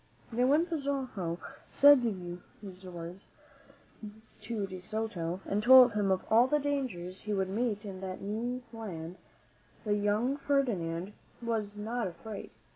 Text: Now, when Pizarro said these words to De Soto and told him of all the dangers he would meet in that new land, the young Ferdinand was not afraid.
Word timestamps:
Now, 0.31 0.47
when 0.47 0.65
Pizarro 0.65 1.37
said 1.69 2.01
these 2.01 2.83
words 2.87 3.27
to 4.41 4.65
De 4.65 4.79
Soto 4.79 5.41
and 5.45 5.61
told 5.61 5.93
him 5.93 6.09
of 6.09 6.25
all 6.27 6.47
the 6.47 6.57
dangers 6.57 7.21
he 7.21 7.33
would 7.33 7.49
meet 7.49 7.85
in 7.85 8.01
that 8.01 8.19
new 8.19 8.63
land, 8.73 9.17
the 9.83 9.93
young 9.95 10.37
Ferdinand 10.37 11.13
was 11.39 11.75
not 11.75 12.07
afraid. 12.07 12.49